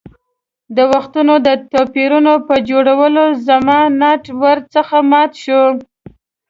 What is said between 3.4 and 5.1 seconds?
زما ناټ ور څخه